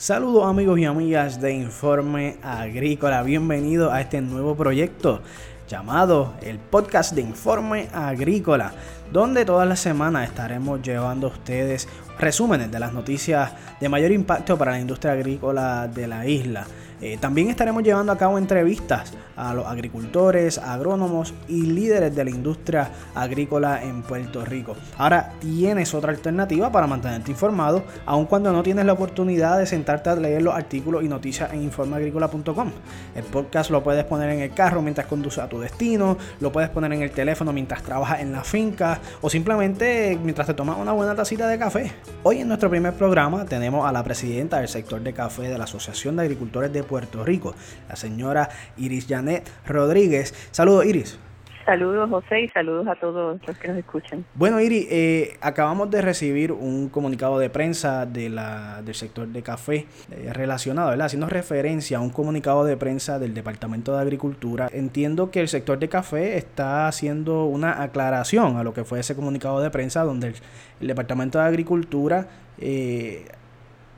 Saludos 0.00 0.46
amigos 0.46 0.78
y 0.78 0.86
amigas 0.86 1.42
de 1.42 1.52
Informe 1.52 2.38
Agrícola, 2.42 3.22
bienvenidos 3.22 3.92
a 3.92 4.00
este 4.00 4.22
nuevo 4.22 4.56
proyecto 4.56 5.20
llamado 5.68 6.32
el 6.40 6.58
podcast 6.58 7.14
de 7.14 7.20
Informe 7.20 7.90
Agrícola, 7.92 8.72
donde 9.12 9.44
todas 9.44 9.68
las 9.68 9.78
semanas 9.78 10.26
estaremos 10.26 10.80
llevando 10.80 11.26
a 11.26 11.30
ustedes 11.30 11.86
resúmenes 12.18 12.72
de 12.72 12.80
las 12.80 12.94
noticias 12.94 13.52
de 13.78 13.90
mayor 13.90 14.12
impacto 14.12 14.56
para 14.56 14.70
la 14.70 14.80
industria 14.80 15.12
agrícola 15.12 15.86
de 15.86 16.06
la 16.06 16.26
isla. 16.26 16.66
Eh, 17.00 17.16
también 17.18 17.48
estaremos 17.48 17.82
llevando 17.82 18.12
a 18.12 18.18
cabo 18.18 18.36
entrevistas 18.36 19.14
a 19.36 19.54
los 19.54 19.66
agricultores, 19.66 20.58
agrónomos 20.58 21.32
y 21.48 21.62
líderes 21.62 22.14
de 22.14 22.24
la 22.24 22.30
industria 22.30 22.90
agrícola 23.14 23.82
en 23.82 24.02
Puerto 24.02 24.44
Rico. 24.44 24.76
Ahora 24.98 25.32
tienes 25.40 25.94
otra 25.94 26.12
alternativa 26.12 26.70
para 26.70 26.86
mantenerte 26.86 27.30
informado, 27.30 27.84
aun 28.04 28.26
cuando 28.26 28.52
no 28.52 28.62
tienes 28.62 28.84
la 28.84 28.92
oportunidad 28.92 29.58
de 29.58 29.66
sentarte 29.66 30.10
a 30.10 30.16
leer 30.16 30.42
los 30.42 30.54
artículos 30.54 31.02
y 31.02 31.08
noticias 31.08 31.52
en 31.54 31.62
informeagrícola.com. 31.62 32.70
El 33.14 33.24
podcast 33.24 33.70
lo 33.70 33.82
puedes 33.82 34.04
poner 34.04 34.30
en 34.30 34.40
el 34.40 34.52
carro 34.52 34.82
mientras 34.82 35.06
conduces 35.06 35.42
a 35.42 35.48
tu 35.48 35.58
destino, 35.58 36.18
lo 36.40 36.52
puedes 36.52 36.68
poner 36.68 36.92
en 36.92 37.02
el 37.02 37.10
teléfono 37.10 37.52
mientras 37.52 37.82
trabajas 37.82 38.20
en 38.20 38.32
la 38.32 38.44
finca 38.44 39.00
o 39.22 39.30
simplemente 39.30 40.18
mientras 40.22 40.46
te 40.46 40.54
tomas 40.54 40.76
una 40.78 40.92
buena 40.92 41.14
tacita 41.14 41.48
de 41.48 41.58
café. 41.58 41.92
Hoy 42.24 42.40
en 42.40 42.48
nuestro 42.48 42.68
primer 42.68 42.92
programa 42.92 43.46
tenemos 43.46 43.88
a 43.88 43.92
la 43.92 44.04
presidenta 44.04 44.58
del 44.58 44.68
sector 44.68 45.00
de 45.00 45.14
café 45.14 45.42
de 45.42 45.56
la 45.56 45.64
Asociación 45.64 46.16
de 46.16 46.22
Agricultores 46.22 46.72
de 46.72 46.82
Puerto 46.90 47.24
Rico, 47.24 47.54
la 47.88 47.94
señora 47.94 48.48
Iris 48.76 49.06
Janet 49.08 49.48
Rodríguez. 49.64 50.34
Saludos, 50.50 50.84
Iris. 50.86 51.20
Saludos, 51.64 52.10
José, 52.10 52.40
y 52.40 52.48
saludos 52.48 52.88
a 52.88 52.96
todos 52.96 53.40
los 53.46 53.58
que 53.58 53.68
nos 53.68 53.76
escuchan. 53.76 54.24
Bueno, 54.34 54.60
Iris, 54.60 54.88
eh, 54.90 55.36
acabamos 55.40 55.88
de 55.88 56.02
recibir 56.02 56.50
un 56.50 56.88
comunicado 56.88 57.38
de 57.38 57.48
prensa 57.48 58.06
de 58.06 58.28
la, 58.28 58.82
del 58.82 58.96
sector 58.96 59.28
de 59.28 59.40
café 59.42 59.86
eh, 60.10 60.32
relacionado, 60.32 60.90
¿verdad? 60.90 61.06
Haciendo 61.06 61.28
referencia 61.28 61.98
a 61.98 62.00
un 62.00 62.10
comunicado 62.10 62.64
de 62.64 62.76
prensa 62.76 63.20
del 63.20 63.34
Departamento 63.34 63.94
de 63.94 64.00
Agricultura. 64.00 64.68
Entiendo 64.72 65.30
que 65.30 65.38
el 65.38 65.46
sector 65.46 65.78
de 65.78 65.88
café 65.88 66.38
está 66.38 66.88
haciendo 66.88 67.44
una 67.44 67.84
aclaración 67.84 68.56
a 68.56 68.64
lo 68.64 68.74
que 68.74 68.82
fue 68.82 68.98
ese 68.98 69.14
comunicado 69.14 69.60
de 69.60 69.70
prensa 69.70 70.02
donde 70.02 70.34
el, 70.80 70.86
Departamento 70.88 71.38
de 71.38 71.44
Agricultura 71.44 72.26
eh, 72.58 73.26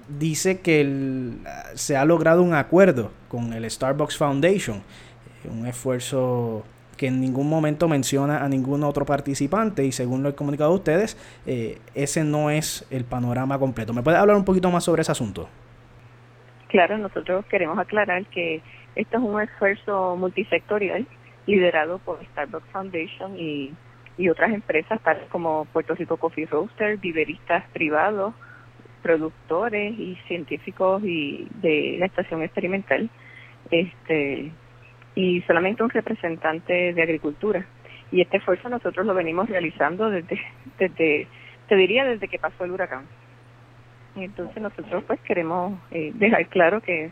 dice 0.09 0.61
que 0.61 1.33
se 1.75 1.97
ha 1.97 2.05
logrado 2.05 2.43
un 2.43 2.55
acuerdo 2.55 3.11
con 3.29 3.53
el 3.53 3.69
Starbucks 3.71 4.17
Foundation, 4.17 4.83
un 5.51 5.67
esfuerzo 5.67 6.65
que 6.97 7.09
en 7.09 7.21
ningún 7.21 7.49
momento 7.49 7.89
menciona 7.89 8.45
a 8.45 8.49
ningún 8.49 8.85
otro 8.85 9.05
participante 9.05 9.85
y 9.85 9.93
según 9.93 10.23
lo 10.23 10.29
he 10.29 10.35
comunicado 10.35 10.71
a 10.71 10.75
ustedes, 10.75 11.17
eh, 11.47 11.79
ese 11.95 12.23
no 12.23 12.51
es 12.51 12.87
el 12.91 13.05
panorama 13.05 13.59
completo. 13.59 13.93
¿Me 13.93 14.03
puede 14.03 14.19
hablar 14.19 14.37
un 14.37 14.45
poquito 14.45 14.71
más 14.71 14.85
sobre 14.85 15.03
ese 15.03 15.13
asunto? 15.13 15.49
Claro, 16.69 16.97
nosotros 16.99 17.45
queremos 17.47 17.79
aclarar 17.79 18.25
que 18.27 18.63
esto 18.95 19.17
es 19.17 19.23
un 19.23 19.41
esfuerzo 19.41 20.17
multisectorial 20.17 21.07
liderado 21.47 21.99
por 21.99 22.25
Starbucks 22.27 22.69
Foundation 22.71 23.37
y, 23.37 23.75
y 24.17 24.29
otras 24.29 24.53
empresas 24.53 25.01
tales 25.03 25.25
como 25.31 25.65
Puerto 25.73 25.95
Rico 25.95 26.17
Coffee 26.19 26.47
Roaster, 26.47 26.99
viveristas 26.99 27.65
privados, 27.73 28.35
productores 29.03 29.99
y 29.99 30.17
científicos 30.27 31.03
y 31.05 31.47
de 31.61 31.97
la 31.99 32.07
estación 32.07 32.43
experimental 32.43 33.11
este 33.71 34.53
y 35.15 35.43
solamente 35.43 35.83
un 35.83 35.91
representante 35.91 36.93
de 36.95 37.03
agricultura. 37.03 37.67
Y 38.11 38.21
este 38.21 38.39
esfuerzo 38.39 38.69
nosotros 38.69 39.07
lo 39.07 39.15
venimos 39.15 39.49
realizando 39.49 40.11
desde 40.11 40.41
desde 40.79 41.27
te 41.69 41.77
diría 41.77 42.05
desde 42.05 42.29
que 42.29 42.39
pasó 42.39 42.65
el 42.65 42.73
huracán. 42.73 43.07
Y 44.15 44.25
entonces 44.25 44.63
nosotros 44.63 45.05
pues 45.07 45.21
queremos 45.21 45.79
eh, 45.91 46.13
dejar 46.15 46.47
claro 46.49 46.81
que 46.81 47.11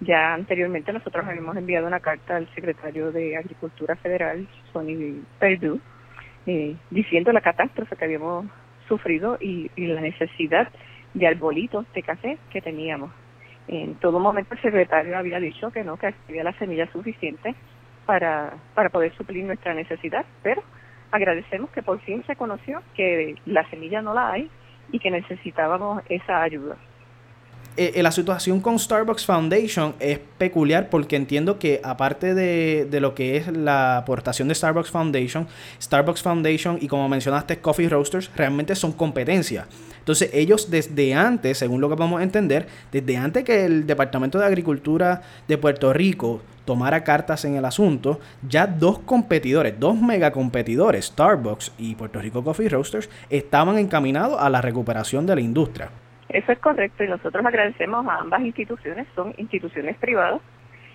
ya 0.00 0.34
anteriormente 0.34 0.92
nosotros 0.92 1.24
habíamos 1.26 1.56
enviado 1.56 1.86
una 1.86 2.00
carta 2.00 2.36
al 2.36 2.48
secretario 2.54 3.10
de 3.12 3.36
Agricultura 3.36 3.96
Federal, 3.96 4.46
Sonny 4.72 5.22
Perdue, 5.38 5.80
eh, 6.46 6.76
diciendo 6.90 7.32
la 7.32 7.40
catástrofe 7.40 7.96
que 7.96 8.04
habíamos 8.04 8.46
sufrido 8.86 9.38
y, 9.40 9.70
y 9.74 9.86
la 9.86 10.00
necesidad 10.00 10.68
de 11.16 11.26
arbolitos 11.26 11.90
de 11.94 12.02
café 12.02 12.38
que 12.50 12.60
teníamos. 12.60 13.10
En 13.68 13.96
todo 13.96 14.20
momento 14.20 14.54
el 14.54 14.60
secretario 14.60 15.16
había 15.16 15.40
dicho 15.40 15.70
que 15.70 15.82
no, 15.82 15.96
que 15.96 16.14
había 16.28 16.44
la 16.44 16.52
semilla 16.58 16.90
suficiente 16.92 17.54
para, 18.04 18.52
para 18.74 18.90
poder 18.90 19.12
suplir 19.16 19.44
nuestra 19.44 19.74
necesidad, 19.74 20.24
pero 20.42 20.62
agradecemos 21.10 21.70
que 21.70 21.82
por 21.82 21.98
fin 22.00 22.22
se 22.26 22.36
conoció 22.36 22.82
que 22.94 23.34
la 23.46 23.68
semilla 23.70 24.02
no 24.02 24.12
la 24.12 24.32
hay 24.32 24.50
y 24.92 24.98
que 24.98 25.10
necesitábamos 25.10 26.02
esa 26.08 26.42
ayuda. 26.42 26.76
Eh, 27.78 28.02
la 28.02 28.10
situación 28.10 28.60
con 28.60 28.78
Starbucks 28.78 29.26
Foundation 29.26 29.94
es 30.00 30.18
peculiar 30.38 30.88
porque 30.88 31.14
entiendo 31.14 31.58
que 31.58 31.80
aparte 31.84 32.34
de, 32.34 32.86
de, 32.90 33.00
lo 33.00 33.14
que 33.14 33.36
es 33.36 33.48
la 33.48 33.98
aportación 33.98 34.48
de 34.48 34.54
Starbucks 34.54 34.90
Foundation, 34.90 35.46
Starbucks 35.82 36.22
Foundation 36.22 36.78
y 36.80 36.88
como 36.88 37.06
mencionaste 37.08 37.58
Coffee 37.58 37.90
Roasters 37.90 38.30
realmente 38.34 38.74
son 38.74 38.92
competencia. 38.92 39.66
Entonces 39.98 40.30
ellos 40.32 40.70
desde 40.70 41.12
antes, 41.14 41.58
según 41.58 41.82
lo 41.82 41.90
que 41.90 41.96
podemos 41.96 42.22
entender, 42.22 42.66
desde 42.92 43.16
antes 43.18 43.44
que 43.44 43.66
el 43.66 43.86
Departamento 43.86 44.38
de 44.38 44.46
Agricultura 44.46 45.20
de 45.46 45.58
Puerto 45.58 45.92
Rico 45.92 46.40
tomara 46.64 47.04
cartas 47.04 47.44
en 47.44 47.56
el 47.56 47.64
asunto, 47.64 48.20
ya 48.48 48.66
dos 48.66 49.00
competidores, 49.00 49.74
dos 49.78 50.00
megacompetidores, 50.00 51.06
Starbucks 51.06 51.72
y 51.76 51.94
Puerto 51.94 52.20
Rico 52.20 52.42
Coffee 52.42 52.68
Roasters, 52.68 53.10
estaban 53.28 53.76
encaminados 53.78 54.40
a 54.40 54.48
la 54.48 54.62
recuperación 54.62 55.26
de 55.26 55.34
la 55.34 55.40
industria. 55.42 55.90
Eso 56.28 56.52
es 56.52 56.58
correcto 56.58 57.04
y 57.04 57.08
nosotros 57.08 57.44
agradecemos 57.44 58.06
a 58.06 58.16
ambas 58.16 58.40
instituciones, 58.42 59.06
son 59.14 59.34
instituciones 59.36 59.96
privadas 59.96 60.40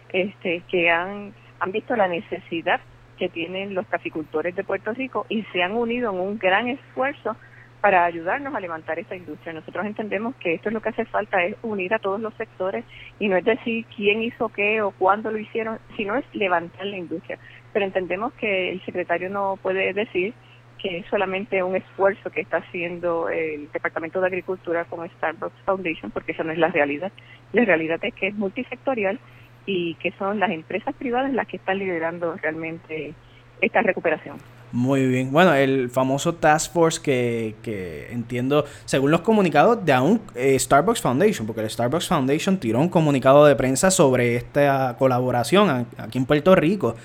este, 0.09 0.61
que 0.69 0.89
han, 0.89 1.33
han 1.59 1.71
visto 1.71 1.95
la 1.95 2.07
necesidad 2.07 2.81
que 3.17 3.29
tienen 3.29 3.73
los 3.73 3.87
caficultores 3.87 4.55
de 4.55 4.63
Puerto 4.63 4.93
Rico 4.93 5.25
y 5.29 5.43
se 5.53 5.63
han 5.63 5.73
unido 5.73 6.11
en 6.11 6.19
un 6.19 6.37
gran 6.37 6.67
esfuerzo 6.67 7.37
para 7.81 8.05
ayudarnos 8.05 8.53
a 8.53 8.59
levantar 8.59 8.99
esta 8.99 9.15
industria. 9.15 9.53
Nosotros 9.53 9.85
entendemos 9.85 10.35
que 10.35 10.53
esto 10.53 10.69
es 10.69 10.73
lo 10.73 10.81
que 10.81 10.89
hace 10.89 11.05
falta, 11.05 11.43
es 11.43 11.55
unir 11.63 11.93
a 11.93 11.99
todos 11.99 12.21
los 12.21 12.33
sectores 12.35 12.85
y 13.19 13.27
no 13.27 13.37
es 13.37 13.43
decir 13.43 13.85
quién 13.95 14.21
hizo 14.21 14.49
qué 14.49 14.81
o 14.81 14.91
cuándo 14.91 15.31
lo 15.31 15.39
hicieron, 15.39 15.79
sino 15.97 16.15
es 16.15 16.25
levantar 16.33 16.85
la 16.85 16.97
industria. 16.97 17.39
Pero 17.73 17.85
entendemos 17.85 18.33
que 18.33 18.71
el 18.71 18.85
secretario 18.85 19.29
no 19.29 19.57
puede 19.61 19.93
decir 19.93 20.33
que 20.81 20.97
es 20.97 21.05
solamente 21.07 21.61
un 21.61 21.75
esfuerzo 21.75 22.29
que 22.31 22.41
está 22.41 22.57
haciendo 22.57 23.29
el 23.29 23.71
Departamento 23.71 24.19
de 24.19 24.27
Agricultura 24.27 24.85
con 24.85 25.07
Starbucks 25.07 25.61
Foundation, 25.65 26.11
porque 26.11 26.31
eso 26.31 26.43
no 26.43 26.51
es 26.51 26.57
la 26.57 26.69
realidad. 26.69 27.11
La 27.53 27.65
realidad 27.65 27.99
es 28.01 28.13
que 28.15 28.27
es 28.27 28.35
multisectorial 28.35 29.19
y 29.65 29.93
que 29.95 30.11
son 30.13 30.39
las 30.39 30.49
empresas 30.49 30.95
privadas 30.95 31.31
las 31.33 31.47
que 31.47 31.57
están 31.57 31.77
liderando 31.77 32.35
realmente 32.41 33.13
esta 33.61 33.81
recuperación. 33.83 34.37
Muy 34.71 35.05
bien. 35.05 35.31
Bueno, 35.31 35.53
el 35.53 35.89
famoso 35.89 36.35
Task 36.35 36.73
Force 36.73 37.01
que, 37.01 37.55
que 37.61 38.11
entiendo, 38.11 38.65
según 38.85 39.11
los 39.11 39.21
comunicados 39.21 39.85
de 39.85 39.93
aún 39.93 40.21
eh, 40.33 40.57
Starbucks 40.57 41.01
Foundation, 41.01 41.45
porque 41.45 41.61
el 41.61 41.69
Starbucks 41.69 42.07
Foundation 42.07 42.57
tiró 42.57 42.79
un 42.79 42.89
comunicado 42.89 43.45
de 43.45 43.55
prensa 43.55 43.91
sobre 43.91 44.35
esta 44.35 44.95
colaboración 44.97 45.85
aquí 45.97 46.17
en 46.17 46.25
Puerto 46.25 46.55
Rico. 46.55 46.95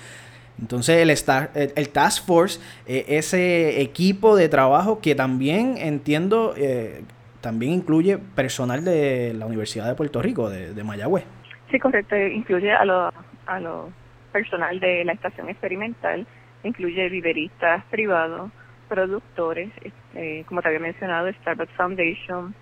Entonces 0.59 0.97
el, 0.97 1.09
Star, 1.11 1.51
el, 1.53 1.89
Task 1.89 2.25
Force, 2.25 2.59
eh, 2.87 3.05
ese 3.09 3.81
equipo 3.81 4.35
de 4.35 4.49
trabajo 4.49 4.99
que 5.01 5.13
también 5.13 5.77
entiendo, 5.77 6.53
eh, 6.57 7.03
también 7.41 7.73
incluye 7.73 8.17
personal 8.17 8.83
de 8.83 9.33
la 9.35 9.45
Universidad 9.45 9.87
de 9.87 9.95
Puerto 9.95 10.21
Rico, 10.21 10.49
de, 10.49 10.73
de 10.73 10.83
Mayagüez. 10.83 11.25
Sí, 11.69 11.79
correcto, 11.79 12.15
incluye 12.15 12.71
a 12.71 12.85
lo, 12.85 13.13
a 13.45 13.59
lo 13.59 13.89
personal 14.31 14.79
de 14.79 15.05
la 15.05 15.13
estación 15.13 15.49
experimental, 15.49 16.25
incluye 16.63 17.09
viveristas 17.09 17.83
privados, 17.91 18.51
productores, 18.89 19.69
eh, 20.15 20.43
como 20.47 20.61
te 20.61 20.69
había 20.69 20.79
mencionado, 20.79 21.31
Starbucks 21.41 21.73
Foundation, 21.73 22.55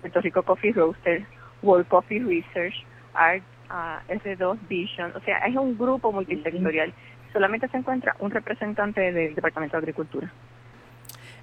Puerto 0.00 0.20
Rico 0.20 0.42
Coffee 0.44 0.72
Roasters, 0.72 1.24
World 1.62 1.88
Coffee 1.88 2.20
Research, 2.20 2.74
Art, 3.14 3.42
uh, 3.70 4.12
S2 4.12 4.58
Vision, 4.68 5.12
o 5.16 5.20
sea, 5.20 5.38
es 5.38 5.56
un 5.56 5.76
grupo 5.76 6.12
multisectorial 6.12 6.92
solamente 7.32 7.68
se 7.68 7.76
encuentra 7.76 8.16
un 8.20 8.30
representante 8.30 9.12
del 9.12 9.34
Departamento 9.34 9.76
de 9.76 9.78
Agricultura. 9.78 10.32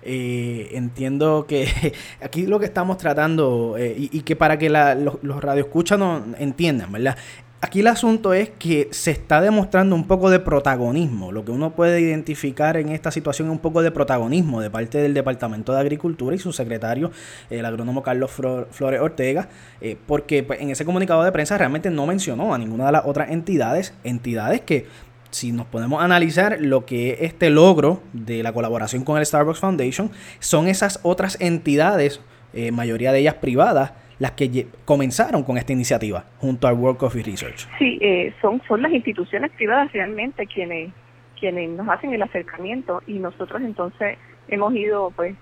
Eh, 0.01 0.69
entiendo 0.73 1.45
que 1.47 1.67
aquí 2.23 2.45
lo 2.45 2.59
que 2.59 2.65
estamos 2.65 2.97
tratando 2.97 3.75
eh, 3.77 3.95
y, 3.97 4.21
que 4.21 4.35
para 4.35 4.57
que 4.57 4.69
los, 4.69 5.21
los 5.21 5.43
radioescuchas 5.43 5.99
no 5.99 6.23
entiendan, 6.37 6.91
¿verdad? 6.91 7.17
Aquí 7.61 7.81
el 7.81 7.87
asunto 7.87 8.33
es 8.33 8.51
que 8.51 8.87
se 8.91 9.11
está 9.11 9.41
demostrando 9.41 9.93
un 9.93 10.07
poco 10.07 10.29
de 10.29 10.39
protagonismo. 10.39 11.33
Lo 11.33 11.43
que 11.43 11.51
uno 11.51 11.71
puede 11.71 11.99
identificar 11.99 12.77
en 12.77 12.87
esta 12.87 13.11
situación 13.11 13.49
es 13.49 13.51
un 13.51 13.59
poco 13.59 13.81
de 13.81 13.91
protagonismo 13.91 14.61
de 14.61 14.69
parte 14.69 14.99
del 14.99 15.13
Departamento 15.13 15.73
de 15.73 15.81
Agricultura 15.81 16.33
y 16.33 16.39
su 16.39 16.53
secretario, 16.53 17.11
el 17.49 17.65
agrónomo 17.65 18.01
Carlos 18.01 18.31
Flores 18.31 19.01
Ortega, 19.01 19.49
eh, 19.81 19.97
porque 20.07 20.41
pues, 20.41 20.61
en 20.61 20.69
ese 20.69 20.85
comunicado 20.85 21.21
de 21.21 21.33
prensa 21.33 21.57
realmente 21.57 21.89
no 21.89 22.07
mencionó 22.07 22.53
a 22.53 22.57
ninguna 22.57 22.85
de 22.85 22.91
las 22.93 23.05
otras 23.05 23.29
entidades, 23.29 23.93
entidades 24.05 24.61
que 24.61 24.87
si 25.31 25.51
nos 25.51 25.65
podemos 25.67 26.01
analizar 26.01 26.57
lo 26.59 26.85
que 26.85 27.11
es 27.11 27.21
este 27.21 27.49
logro 27.49 28.01
de 28.13 28.43
la 28.43 28.53
colaboración 28.53 29.03
con 29.03 29.17
el 29.17 29.25
Starbucks 29.25 29.59
Foundation, 29.59 30.11
son 30.39 30.67
esas 30.67 30.99
otras 31.03 31.39
entidades, 31.41 32.21
eh, 32.53 32.71
mayoría 32.71 33.11
de 33.11 33.19
ellas 33.19 33.35
privadas, 33.35 33.93
las 34.19 34.31
que 34.31 34.67
comenzaron 34.85 35.43
con 35.43 35.57
esta 35.57 35.71
iniciativa 35.71 36.25
junto 36.39 36.67
al 36.67 36.75
World 36.75 36.97
Coffee 36.97 37.23
Research. 37.23 37.67
Sí, 37.77 37.97
eh, 38.01 38.33
son, 38.41 38.61
son 38.67 38.81
las 38.81 38.91
instituciones 38.91 39.51
privadas 39.51 39.91
realmente 39.93 40.45
quienes, 40.45 40.91
quienes 41.39 41.69
nos 41.69 41.87
hacen 41.87 42.13
el 42.13 42.21
acercamiento 42.21 43.01
y 43.07 43.13
nosotros 43.13 43.61
entonces 43.61 44.17
hemos 44.49 44.73
ido 44.75 45.11
pues 45.15 45.35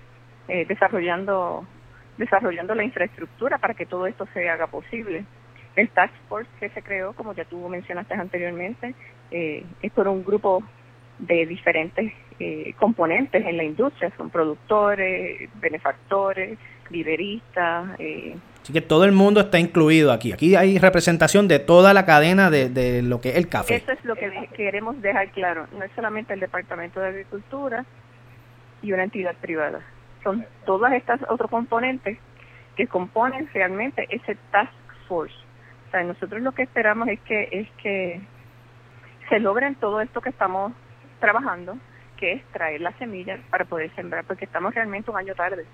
eh, 0.48 0.64
desarrollando 0.66 1.66
desarrollando 2.18 2.74
la 2.74 2.84
infraestructura 2.84 3.58
para 3.58 3.74
que 3.74 3.86
todo 3.86 4.06
esto 4.06 4.26
se 4.34 4.48
haga 4.50 4.66
posible. 4.66 5.24
El 5.76 5.88
Task 5.90 6.12
Force 6.28 6.50
que 6.58 6.68
se 6.70 6.82
creó, 6.82 7.12
como 7.12 7.32
ya 7.32 7.44
tú 7.44 7.68
mencionaste 7.68 8.14
anteriormente, 8.14 8.94
eh, 9.30 9.64
es 9.82 9.92
por 9.92 10.08
un 10.08 10.24
grupo 10.24 10.62
de 11.18 11.46
diferentes 11.46 12.12
eh, 12.38 12.74
componentes 12.78 13.44
en 13.44 13.56
la 13.56 13.64
industria, 13.64 14.12
son 14.16 14.30
productores, 14.30 15.50
benefactores, 15.60 16.58
lideristas. 16.90 17.98
Eh. 17.98 18.36
Así 18.62 18.72
que 18.72 18.80
todo 18.80 19.04
el 19.04 19.12
mundo 19.12 19.40
está 19.40 19.58
incluido 19.58 20.12
aquí. 20.12 20.32
Aquí 20.32 20.54
hay 20.54 20.78
representación 20.78 21.48
de 21.48 21.58
toda 21.58 21.94
la 21.94 22.04
cadena 22.04 22.50
de, 22.50 22.68
de 22.68 23.02
lo 23.02 23.20
que 23.20 23.30
es 23.30 23.36
el 23.36 23.48
café. 23.48 23.76
Eso 23.76 23.92
es 23.92 24.04
lo 24.04 24.14
que 24.14 24.48
queremos 24.54 25.00
dejar 25.02 25.30
claro. 25.32 25.66
No 25.76 25.84
es 25.84 25.90
solamente 25.94 26.34
el 26.34 26.40
Departamento 26.40 27.00
de 27.00 27.08
Agricultura 27.08 27.84
y 28.82 28.92
una 28.92 29.04
entidad 29.04 29.34
privada 29.36 29.80
son 30.22 30.46
todas 30.66 30.92
estas 30.92 31.20
otros 31.28 31.50
componentes 31.50 32.18
que 32.76 32.86
componen 32.86 33.48
realmente 33.52 34.06
ese 34.10 34.36
task 34.50 34.72
force. 35.08 35.34
O 35.88 35.90
sea, 35.90 36.02
nosotros 36.04 36.42
lo 36.42 36.52
que 36.52 36.62
esperamos 36.62 37.08
es 37.08 37.20
que 37.20 37.48
es 37.50 37.68
que 37.82 38.20
se 39.28 39.40
logren 39.40 39.74
todo 39.76 40.00
esto 40.00 40.20
que 40.20 40.30
estamos 40.30 40.72
trabajando, 41.20 41.76
que 42.16 42.32
es 42.32 42.44
traer 42.52 42.80
las 42.80 42.96
semillas 42.96 43.40
para 43.50 43.64
poder 43.64 43.94
sembrar, 43.94 44.24
porque 44.24 44.44
estamos 44.44 44.74
realmente 44.74 45.10
un 45.10 45.16
año 45.16 45.34
tarde. 45.34 45.64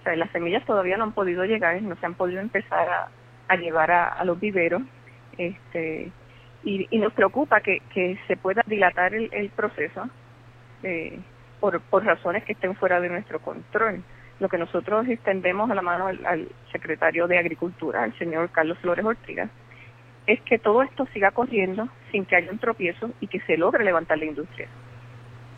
O 0.00 0.02
sea, 0.04 0.16
las 0.16 0.30
semillas 0.30 0.64
todavía 0.64 0.96
no 0.96 1.04
han 1.04 1.12
podido 1.12 1.44
llegar, 1.44 1.80
no 1.82 1.96
se 1.96 2.06
han 2.06 2.14
podido 2.14 2.40
empezar 2.40 3.08
a, 3.48 3.56
llevar 3.56 3.90
a, 3.90 4.24
los 4.24 4.38
viveros, 4.38 4.82
este, 5.38 6.10
y, 6.64 6.98
nos 6.98 7.12
preocupa 7.12 7.60
que, 7.60 8.18
se 8.26 8.36
pueda 8.36 8.62
dilatar 8.66 9.14
el, 9.14 9.28
el 9.32 9.50
proceso. 9.50 10.08
Eh, 10.82 11.18
por, 11.60 11.80
por 11.80 12.04
razones 12.04 12.44
que 12.44 12.52
estén 12.52 12.74
fuera 12.76 13.00
de 13.00 13.08
nuestro 13.08 13.40
control. 13.40 14.02
Lo 14.38 14.48
que 14.48 14.58
nosotros 14.58 15.08
extendemos 15.08 15.70
a 15.70 15.74
la 15.74 15.82
mano 15.82 16.06
al, 16.06 16.48
secretario 16.70 17.26
de 17.26 17.38
Agricultura, 17.38 18.02
al 18.02 18.16
señor 18.18 18.50
Carlos 18.50 18.78
Flores 18.78 19.04
Ortiga, 19.04 19.48
es 20.26 20.40
que 20.42 20.58
todo 20.58 20.82
esto 20.82 21.06
siga 21.12 21.30
corriendo 21.30 21.88
sin 22.12 22.24
que 22.24 22.36
haya 22.36 22.50
un 22.50 22.58
tropiezo 22.58 23.10
y 23.20 23.26
que 23.28 23.40
se 23.40 23.56
logre 23.56 23.84
levantar 23.84 24.18
la 24.18 24.24
industria. 24.24 24.68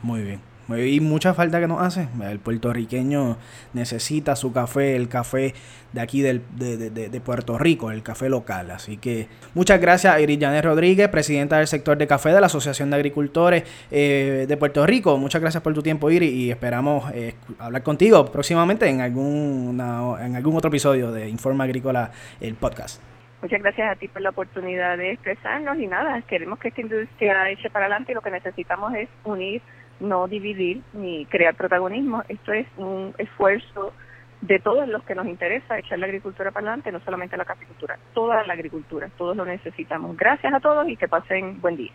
Muy 0.02 0.22
bien. 0.22 0.40
Y 0.76 1.00
mucha 1.00 1.32
falta 1.32 1.60
que 1.60 1.66
nos 1.66 1.80
hace. 1.80 2.08
El 2.22 2.40
puertorriqueño 2.40 3.38
necesita 3.72 4.36
su 4.36 4.52
café, 4.52 4.96
el 4.96 5.08
café 5.08 5.54
de 5.94 6.00
aquí 6.02 6.20
del, 6.20 6.42
de, 6.56 6.90
de, 6.90 7.20
Puerto 7.22 7.56
Rico, 7.56 7.90
el 7.90 8.02
café 8.02 8.28
local. 8.28 8.70
Así 8.70 8.98
que 8.98 9.28
muchas 9.54 9.80
gracias 9.80 10.14
a 10.14 10.20
Iris 10.20 10.38
Janet 10.38 10.62
Rodríguez, 10.62 11.08
presidenta 11.08 11.56
del 11.56 11.68
sector 11.68 11.96
de 11.96 12.06
café 12.06 12.30
de 12.30 12.40
la 12.40 12.48
Asociación 12.48 12.90
de 12.90 12.96
Agricultores 12.96 13.64
eh, 13.90 14.44
de 14.46 14.56
Puerto 14.58 14.86
Rico. 14.86 15.16
Muchas 15.16 15.40
gracias 15.40 15.62
por 15.62 15.72
tu 15.72 15.82
tiempo, 15.82 16.10
Iris, 16.10 16.30
y 16.30 16.50
esperamos 16.50 17.10
eh, 17.14 17.34
hablar 17.58 17.82
contigo 17.82 18.26
próximamente 18.26 18.86
en, 18.88 19.00
algún 19.00 19.80
en 20.20 20.36
algún 20.36 20.54
otro 20.54 20.68
episodio 20.68 21.10
de 21.12 21.30
Informa 21.30 21.64
Agrícola, 21.64 22.10
el 22.42 22.56
podcast. 22.56 23.00
Muchas 23.40 23.62
gracias 23.62 23.92
a 23.92 23.96
ti 23.96 24.08
por 24.08 24.20
la 24.20 24.30
oportunidad 24.30 24.98
de 24.98 25.12
expresarnos 25.12 25.78
y 25.78 25.86
nada, 25.86 26.20
queremos 26.22 26.58
que 26.58 26.68
esta 26.68 26.80
industria 26.80 27.48
eche 27.50 27.70
para 27.70 27.86
adelante 27.86 28.12
y 28.12 28.14
lo 28.16 28.20
que 28.20 28.30
necesitamos 28.30 28.94
es 28.94 29.08
unir 29.24 29.62
no 30.00 30.28
dividir 30.28 30.82
ni 30.92 31.26
crear 31.26 31.54
protagonismo. 31.54 32.22
Esto 32.28 32.52
es 32.52 32.66
un 32.76 33.14
esfuerzo 33.18 33.92
de 34.40 34.58
todos 34.60 34.88
los 34.88 35.02
que 35.04 35.14
nos 35.14 35.26
interesa 35.26 35.78
echar 35.78 35.98
la 35.98 36.06
agricultura 36.06 36.50
para 36.50 36.66
adelante, 36.66 36.92
no 36.92 37.00
solamente 37.00 37.36
la 37.36 37.44
caficultura, 37.44 37.98
toda 38.14 38.44
la 38.46 38.54
agricultura, 38.54 39.08
todos 39.16 39.36
lo 39.36 39.44
necesitamos. 39.44 40.16
Gracias 40.16 40.52
a 40.52 40.60
todos 40.60 40.88
y 40.88 40.96
que 40.96 41.08
pasen 41.08 41.60
buen 41.60 41.76
día. 41.76 41.92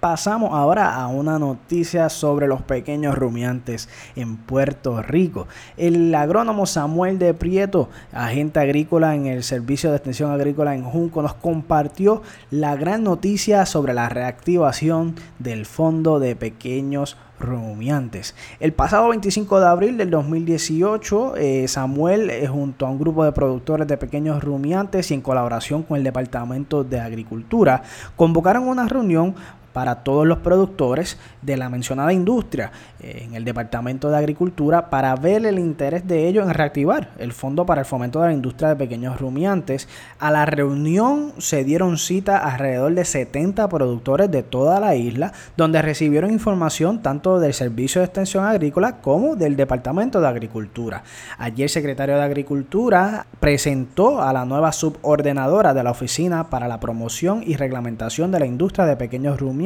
Pasamos 0.00 0.52
ahora 0.52 0.94
a 0.96 1.06
una 1.08 1.38
noticia 1.38 2.08
sobre 2.10 2.46
los 2.46 2.60
pequeños 2.62 3.16
rumiantes 3.16 3.88
en 4.16 4.36
Puerto 4.36 5.00
Rico. 5.00 5.46
El 5.76 6.14
agrónomo 6.14 6.66
Samuel 6.66 7.18
de 7.18 7.32
Prieto, 7.32 7.88
agente 8.12 8.60
agrícola 8.60 9.14
en 9.14 9.26
el 9.26 9.42
Servicio 9.42 9.90
de 9.90 9.96
Extensión 9.96 10.30
Agrícola 10.30 10.74
en 10.74 10.84
Junco, 10.84 11.22
nos 11.22 11.34
compartió 11.34 12.22
la 12.50 12.76
gran 12.76 13.02
noticia 13.04 13.64
sobre 13.64 13.94
la 13.94 14.08
reactivación 14.08 15.14
del 15.38 15.64
Fondo 15.64 16.18
de 16.18 16.36
Pequeños 16.36 17.16
rumiantes. 17.38 18.34
El 18.60 18.72
pasado 18.72 19.08
25 19.08 19.60
de 19.60 19.66
abril 19.66 19.96
del 19.96 20.10
2018, 20.10 21.36
eh, 21.36 21.68
Samuel, 21.68 22.30
eh, 22.30 22.46
junto 22.46 22.86
a 22.86 22.90
un 22.90 22.98
grupo 22.98 23.24
de 23.24 23.32
productores 23.32 23.86
de 23.86 23.96
pequeños 23.96 24.42
rumiantes 24.42 25.10
y 25.10 25.14
en 25.14 25.20
colaboración 25.20 25.82
con 25.82 25.96
el 25.96 26.04
Departamento 26.04 26.84
de 26.84 27.00
Agricultura, 27.00 27.82
convocaron 28.16 28.68
una 28.68 28.86
reunión 28.86 29.34
para 29.74 29.96
todos 29.96 30.24
los 30.24 30.38
productores 30.38 31.18
de 31.42 31.56
la 31.56 31.68
mencionada 31.68 32.12
industria 32.12 32.70
eh, 33.00 33.24
en 33.24 33.34
el 33.34 33.44
Departamento 33.44 34.08
de 34.08 34.16
Agricultura 34.16 34.88
para 34.88 35.14
ver 35.16 35.44
el 35.44 35.58
interés 35.58 36.06
de 36.06 36.28
ellos 36.28 36.46
en 36.46 36.54
reactivar 36.54 37.10
el 37.18 37.32
Fondo 37.32 37.66
para 37.66 37.80
el 37.80 37.84
Fomento 37.84 38.20
de 38.20 38.28
la 38.28 38.32
Industria 38.32 38.68
de 38.68 38.76
Pequeños 38.76 39.20
Rumiantes. 39.20 39.88
A 40.20 40.30
la 40.30 40.46
reunión 40.46 41.32
se 41.38 41.64
dieron 41.64 41.98
cita 41.98 42.38
alrededor 42.38 42.94
de 42.94 43.04
70 43.04 43.68
productores 43.68 44.30
de 44.30 44.44
toda 44.44 44.78
la 44.78 44.94
isla, 44.94 45.32
donde 45.56 45.82
recibieron 45.82 46.30
información 46.30 47.02
tanto 47.02 47.40
del 47.40 47.52
Servicio 47.52 48.00
de 48.00 48.06
Extensión 48.06 48.44
Agrícola 48.44 49.00
como 49.00 49.34
del 49.34 49.56
Departamento 49.56 50.20
de 50.20 50.28
Agricultura. 50.28 51.02
Allí 51.36 51.64
el 51.64 51.68
secretario 51.68 52.14
de 52.14 52.22
Agricultura 52.22 53.26
presentó 53.40 54.22
a 54.22 54.32
la 54.32 54.44
nueva 54.44 54.70
subordenadora 54.70 55.74
de 55.74 55.82
la 55.82 55.90
Oficina 55.90 56.48
para 56.48 56.68
la 56.68 56.78
Promoción 56.78 57.42
y 57.44 57.56
Reglamentación 57.56 58.30
de 58.30 58.38
la 58.38 58.46
Industria 58.46 58.86
de 58.86 58.96
Pequeños 58.96 59.40
Rumiantes 59.40 59.63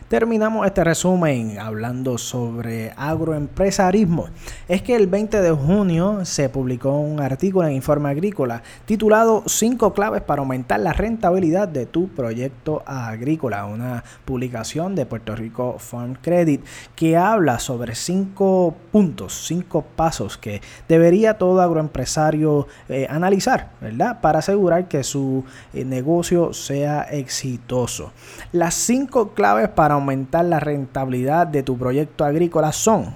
Terminamos 0.08 0.66
este 0.66 0.86
resumen 0.86 1.60
hablando 1.60 2.18
sobre 2.18 2.94
agroempresarismo. 2.96 4.30
Es 4.70 4.82
que 4.82 4.96
el 4.96 5.08
20 5.08 5.42
de 5.42 5.52
junio 5.52 6.24
se 6.24 6.48
publicó 6.48 6.98
un 6.98 7.20
artículo 7.20 7.68
en 7.68 7.74
Informe 7.74 8.08
Agrícola 8.08 8.64
titulado 8.86 9.44
5 9.46 9.94
claves 9.94 10.22
para 10.22 10.40
aumentar 10.40 10.80
la 10.80 10.94
rentabilidad 10.94 11.68
de 11.68 11.88
tu 11.88 12.08
proyecto 12.08 12.84
agrícola, 12.86 13.66
una 13.66 14.06
publicación 14.24 14.96
de 14.96 15.06
Puerto 15.06 15.36
Rico 15.36 15.76
Farm 15.78 16.16
Credit 16.22 16.64
que 16.96 17.18
habla 17.18 17.60
sobre 17.60 17.94
5 17.94 18.76
puntos, 18.94 19.46
5 19.48 19.88
pasos 19.98 20.38
que 20.38 20.62
debería 20.88 21.38
todo 21.38 21.62
agroempresario 21.62 22.66
eh, 22.88 23.08
analizar, 23.10 23.72
¿verdad? 23.82 24.22
Para 24.22 24.40
asegurar 24.40 24.88
que 24.88 25.04
su 25.04 25.44
eh, 25.74 25.84
negocio 25.84 26.54
sea 26.54 27.02
exitoso. 27.02 28.14
Las 28.54 28.74
5 28.76 29.34
claves 29.34 29.68
para 29.68 29.97
aumentar 29.98 30.46
la 30.46 30.60
rentabilidad 30.60 31.48
de 31.48 31.64
tu 31.64 31.78
proyecto 31.78 32.26
agrícola 32.26 32.72
son 32.72 33.14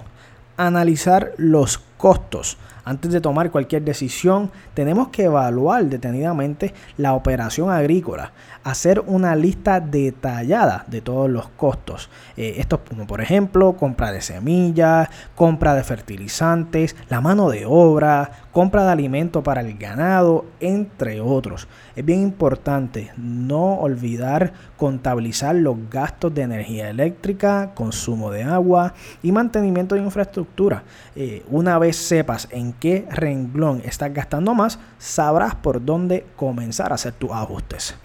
analizar 0.57 1.33
los 1.37 1.79
costos, 1.97 2.57
Antes 2.83 3.11
de 3.11 3.21
tomar 3.21 3.51
cualquier 3.51 3.83
decisión, 3.83 4.51
tenemos 4.73 5.09
que 5.09 5.23
evaluar 5.23 5.85
detenidamente 5.85 6.73
la 6.97 7.13
operación 7.13 7.69
agrícola, 7.69 8.33
hacer 8.63 9.03
una 9.05 9.35
lista 9.35 9.79
detallada 9.79 10.85
de 10.87 11.01
todos 11.01 11.29
los 11.29 11.47
costos. 11.49 12.09
Eh, 12.37 12.63
como 12.89 13.05
por 13.05 13.21
ejemplo 13.21 13.73
compra 13.73 14.11
de 14.11 14.21
semillas, 14.21 15.09
compra 15.35 15.75
de 15.75 15.83
fertilizantes, 15.83 16.95
la 17.09 17.21
mano 17.21 17.49
de 17.49 17.65
obra, 17.65 18.31
compra 18.51 18.83
de 18.85 18.91
alimento 18.91 19.43
para 19.43 19.61
el 19.61 19.77
ganado, 19.77 20.45
entre 20.59 21.21
otros. 21.21 21.67
Es 21.95 22.05
bien 22.05 22.21
importante 22.21 23.11
no 23.17 23.75
olvidar 23.75 24.53
contabilizar 24.77 25.55
los 25.55 25.77
gastos 25.89 26.33
de 26.33 26.41
energía 26.41 26.89
eléctrica, 26.89 27.71
consumo 27.75 28.31
de 28.31 28.43
agua 28.43 28.93
y 29.21 29.31
mantenimiento 29.31 29.95
de 29.95 30.01
infraestructura. 30.01 30.83
Eh, 31.15 31.43
una 31.49 31.77
vez 31.77 31.95
sepas 31.95 32.47
en 32.51 32.70
qué 32.73 33.07
renglón 33.09 33.81
estás 33.85 34.13
gastando 34.13 34.53
más, 34.53 34.79
sabrás 34.97 35.55
por 35.55 35.83
dónde 35.83 36.25
comenzar 36.35 36.91
a 36.91 36.95
hacer 36.95 37.13
tus 37.13 37.31
ajustes 37.31 37.95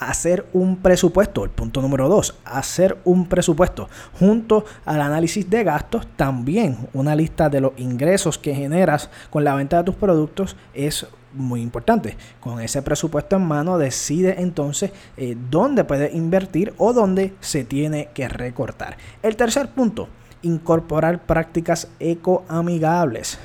hacer 0.00 0.46
un 0.54 0.78
presupuesto, 0.78 1.44
el 1.44 1.50
punto 1.50 1.82
número 1.82 2.08
dos, 2.08 2.34
hacer 2.44 2.96
un 3.04 3.26
presupuesto 3.26 3.88
junto 4.18 4.64
al 4.86 5.02
análisis 5.02 5.48
de 5.48 5.62
gastos, 5.62 6.06
también 6.16 6.88
una 6.94 7.14
lista 7.14 7.50
de 7.50 7.60
los 7.60 7.72
ingresos 7.76 8.38
que 8.38 8.54
generas 8.54 9.10
con 9.28 9.44
la 9.44 9.54
venta 9.54 9.76
de 9.76 9.84
tus 9.84 9.94
productos 9.94 10.56
es 10.74 11.06
muy 11.34 11.60
importante. 11.60 12.16
Con 12.40 12.60
ese 12.60 12.82
presupuesto 12.82 13.36
en 13.36 13.42
mano 13.42 13.78
decide 13.78 14.40
entonces 14.40 14.90
eh, 15.16 15.36
dónde 15.50 15.84
puede 15.84 16.10
invertir 16.12 16.74
o 16.78 16.92
dónde 16.92 17.34
se 17.40 17.64
tiene 17.64 18.08
que 18.14 18.26
recortar. 18.26 18.96
El 19.22 19.36
tercer 19.36 19.68
punto, 19.68 20.08
incorporar 20.42 21.26
prácticas 21.26 21.88
ecoamigables. 22.00 23.38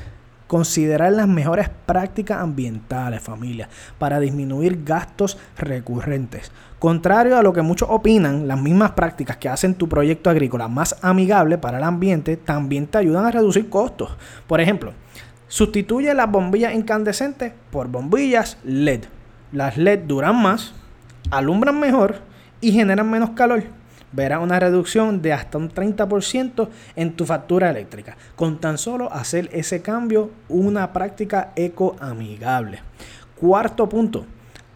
Considerar 0.56 1.12
las 1.12 1.28
mejores 1.28 1.70
prácticas 1.86 2.40
ambientales, 2.40 3.22
familia, 3.22 3.68
para 4.00 4.22
disminuir 4.22 4.86
gastos 4.86 5.38
recurrentes. 5.58 6.50
Contrario 6.80 7.38
a 7.38 7.44
lo 7.44 7.52
que 7.52 7.62
muchos 7.62 7.90
opinan, 7.92 8.48
las 8.48 8.62
mismas 8.62 8.92
prácticas 8.92 9.36
que 9.36 9.50
hacen 9.50 9.76
tu 9.76 9.90
proyecto 9.90 10.30
agrícola 10.30 10.70
más 10.70 10.96
amigable 11.02 11.58
para 11.58 11.80
el 11.80 11.84
ambiente 11.84 12.38
también 12.38 12.88
te 12.88 13.00
ayudan 13.00 13.26
a 13.26 13.32
reducir 13.32 13.70
costos. 13.70 14.16
Por 14.48 14.62
ejemplo, 14.62 14.94
sustituye 15.50 16.14
las 16.14 16.32
bombillas 16.32 16.74
incandescentes 16.74 17.52
por 17.70 17.90
bombillas 17.90 18.58
LED. 18.64 19.02
Las 19.52 19.76
LED 19.76 20.06
duran 20.08 20.42
más, 20.42 20.74
alumbran 21.32 21.78
mejor 21.82 22.22
y 22.62 22.72
generan 22.72 23.12
menos 23.12 23.32
calor 23.32 23.66
verás 24.16 24.42
una 24.42 24.60
reducción 24.60 25.22
de 25.22 25.34
hasta 25.34 25.58
un 25.58 25.70
30% 25.70 26.70
en 26.96 27.16
tu 27.16 27.26
factura 27.26 27.70
eléctrica. 27.70 28.18
Con 28.36 28.60
tan 28.60 28.78
solo 28.78 29.12
hacer 29.12 29.50
ese 29.52 29.82
cambio, 29.82 30.32
una 30.48 30.94
práctica 30.94 31.52
ecoamigable. 31.56 32.80
Cuarto 33.36 33.90
punto, 33.90 34.26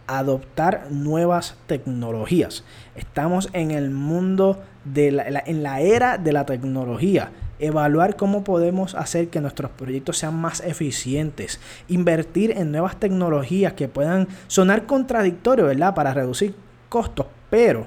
adoptar 0.06 0.88
nuevas 0.90 1.56
tecnologías. 1.66 2.64
Estamos 2.94 3.48
en 3.52 3.70
el 3.70 3.90
mundo 3.90 4.62
de 4.84 5.12
la, 5.12 5.42
en 5.46 5.62
la 5.62 5.80
era 5.80 6.18
de 6.18 6.32
la 6.32 6.44
tecnología. 6.44 7.30
Evaluar 7.58 8.16
cómo 8.16 8.42
podemos 8.42 8.94
hacer 8.94 9.28
que 9.28 9.40
nuestros 9.40 9.70
proyectos 9.70 10.18
sean 10.18 10.34
más 10.34 10.60
eficientes. 10.60 11.60
Invertir 11.88 12.52
en 12.52 12.72
nuevas 12.72 12.98
tecnologías 12.98 13.74
que 13.74 13.88
puedan 13.88 14.28
sonar 14.46 14.86
contradictorios, 14.86 15.68
¿verdad? 15.68 15.94
Para 15.94 16.14
reducir 16.14 16.54
costos, 16.88 17.26
pero 17.50 17.86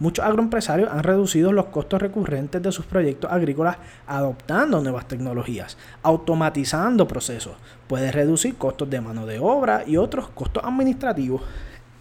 Muchos 0.00 0.24
agroempresarios 0.24 0.90
han 0.90 1.04
reducido 1.04 1.52
los 1.52 1.66
costos 1.66 2.02
recurrentes 2.02 2.60
de 2.60 2.72
sus 2.72 2.84
proyectos 2.84 3.30
agrícolas 3.30 3.76
adoptando 4.06 4.80
nuevas 4.80 5.06
tecnologías, 5.06 5.78
automatizando 6.02 7.06
procesos. 7.06 7.54
Puede 7.86 8.10
reducir 8.10 8.56
costos 8.56 8.90
de 8.90 9.00
mano 9.00 9.24
de 9.24 9.38
obra 9.38 9.84
y 9.86 9.96
otros 9.96 10.28
costos 10.30 10.64
administrativos. 10.64 11.42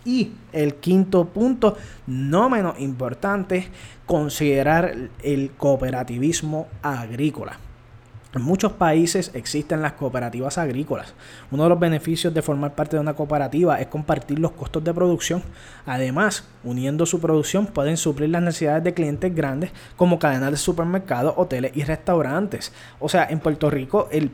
Y 0.06 0.34
el 0.52 0.76
quinto 0.76 1.26
punto, 1.26 1.78
no 2.08 2.50
menos 2.50 2.80
importante, 2.80 3.70
considerar 4.06 4.96
el 5.22 5.52
cooperativismo 5.52 6.68
agrícola. 6.82 7.58
En 8.36 8.42
muchos 8.42 8.72
países 8.74 9.30
existen 9.36 9.84
las 9.84 9.94
cooperativas 9.94 10.58
agrícolas. 10.58 11.14
Uno 11.52 11.64
de 11.64 11.70
los 11.70 11.80
beneficios 11.80 12.34
de 12.34 12.42
formar 12.42 12.74
parte 12.74 12.96
de 12.96 13.02
una 13.02 13.14
cooperativa 13.14 13.80
es 13.80 13.88
compartir 13.88 14.40
los 14.40 14.54
costos 14.54 14.84
de 14.84 14.92
producción. 14.92 15.44
Además, 15.86 16.48
uniendo 16.64 17.06
su 17.06 17.22
producción 17.22 17.68
pueden 17.68 17.96
suplir 17.96 18.32
las 18.32 18.42
necesidades 18.42 18.84
de 18.84 18.96
clientes 18.96 19.36
grandes 19.36 19.72
como 19.98 20.18
cadenas 20.18 20.50
de 20.50 20.58
supermercados, 20.58 21.36
hoteles 21.38 21.74
y 21.76 21.84
restaurantes. 21.84 22.74
O 23.00 23.08
sea, 23.08 23.28
en 23.30 23.40
Puerto 23.40 23.70
Rico 23.70 24.10
el, 24.12 24.32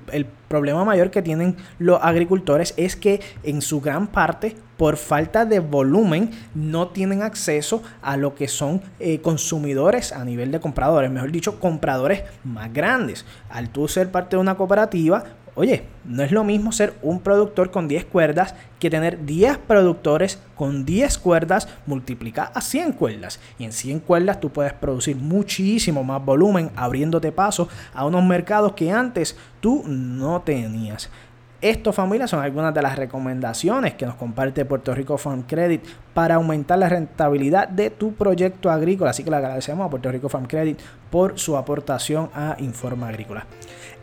problema 0.48 0.84
mayor 0.84 1.12
que 1.12 1.22
tienen 1.22 1.58
los 1.77 2.00
agricultores 2.01 2.74
es 2.75 2.96
que 2.96 3.22
en 3.44 3.62
su 3.62 3.82
gran 3.82 4.08
parte 4.08 4.56
por 4.79 4.95
falta 4.95 5.43
de 5.43 5.59
volumen 5.59 6.31
no 6.55 6.88
tienen 6.88 7.21
acceso 7.21 7.83
a 8.01 8.15
lo 8.15 8.33
que 8.33 8.48
son 8.48 8.81
eh, 9.01 9.19
consumidores 9.19 10.13
a 10.13 10.24
nivel 10.24 10.53
de 10.53 10.62
compradores, 10.62 11.12
mejor 11.12 11.33
dicho, 11.33 11.59
compradores 11.59 12.24
más 12.45 12.71
grandes. 12.71 13.25
Al 13.50 13.71
tú 13.71 13.89
ser 13.89 14.09
parte 14.09 14.38
de 14.38 14.41
una 14.41 14.55
cooperativa, 14.55 15.25
Oye, 15.55 15.83
no 16.05 16.24
es 16.24 16.31
lo 16.31 16.45
mismo 16.45 16.71
ser 16.71 16.93
un 17.01 17.19
productor 17.19 17.69
con 17.69 17.89
10 17.89 18.05
cuerdas 18.05 18.55
que 18.79 18.89
tener 18.89 19.25
10 19.25 19.57
productores 19.57 20.39
con 20.55 20.86
10 20.86 21.17
cuerdas 21.17 21.67
multiplicadas 21.86 22.55
a 22.55 22.62
100 22.62 22.93
cuerdas. 22.93 23.41
Y 23.57 23.65
en 23.65 23.74
100 23.74 24.00
cuerdas 24.00 24.39
tú 24.39 24.51
puedes 24.51 24.71
producir 24.71 25.17
muchísimo 25.17 26.01
más 26.01 26.24
volumen 26.24 26.71
abriéndote 26.77 27.33
paso 27.33 27.67
a 27.93 28.05
unos 28.05 28.24
mercados 28.24 28.71
que 28.71 28.89
antes 28.89 29.36
tú 29.59 29.83
no 29.86 30.41
tenías. 30.43 31.09
Esto, 31.62 31.92
familia, 31.92 32.25
son 32.25 32.42
algunas 32.42 32.74
de 32.74 32.82
las 32.82 32.96
recomendaciones 32.96 33.96
que 33.96 34.06
nos 34.06 34.16
comparte 34.16 34.63
Puerto 34.63 34.96
Rico 34.96 35.18
Farm 35.18 35.42
Credit 35.44 35.84
para 36.13 36.36
aumentar 36.36 36.78
la 36.80 36.89
rentabilidad 36.89 37.68
de 37.68 37.89
tu 37.89 38.13
proyecto 38.13 38.70
agrícola. 38.70 39.12
Así 39.12 39.24
que 39.24 39.30
le 39.30 39.38
agradecemos 39.38 39.86
a 39.86 39.89
Puerto 39.89 40.12
Rico 40.12 40.30
Farm 40.30 40.46
Credit 40.46 40.80
por 41.10 41.39
su 41.39 41.58
aportación 41.58 42.30
a 42.34 42.56
Informa 42.60 43.10
Agrícola. 43.10 43.46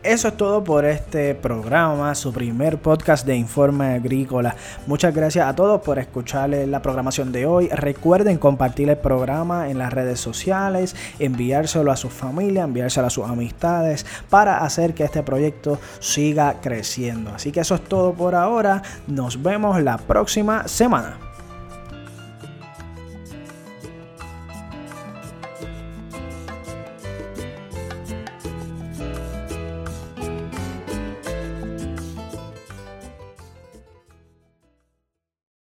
Eso 0.03 0.27
es 0.27 0.37
todo 0.37 0.63
por 0.63 0.85
este 0.85 1.33
programa, 1.35 2.13
su 2.15 2.31
primer 2.31 2.77
podcast 2.77 3.25
de 3.25 3.35
Informe 3.35 3.95
Agrícola. 3.95 4.55
Muchas 4.85 5.13
gracias 5.13 5.47
a 5.47 5.55
todos 5.55 5.81
por 5.81 5.97
escuchar 5.97 6.49
la 6.49 6.81
programación 6.81 7.31
de 7.31 7.45
hoy. 7.45 7.67
Recuerden 7.69 8.37
compartir 8.37 8.89
el 8.89 8.97
programa 8.97 9.69
en 9.69 9.79
las 9.79 9.91
redes 9.91 10.19
sociales, 10.19 10.95
enviárselo 11.19 11.91
a 11.91 11.97
su 11.97 12.09
familia, 12.09 12.63
enviárselo 12.63 13.07
a 13.07 13.09
sus 13.09 13.25
amistades 13.25 14.05
para 14.29 14.59
hacer 14.59 14.93
que 14.93 15.03
este 15.03 15.23
proyecto 15.23 15.79
siga 15.99 16.61
creciendo. 16.61 17.31
Así 17.31 17.51
que 17.51 17.61
eso 17.61 17.75
es 17.75 17.81
todo 17.81 18.13
por 18.13 18.35
ahora. 18.35 18.83
Nos 19.07 19.41
vemos 19.41 19.81
la 19.81 19.97
próxima 19.97 20.67
semana. 20.67 21.26